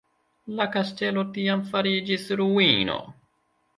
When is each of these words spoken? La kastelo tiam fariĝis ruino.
La 0.59 0.65
kastelo 0.75 1.23
tiam 1.37 1.63
fariĝis 1.73 2.25
ruino. 2.41 2.97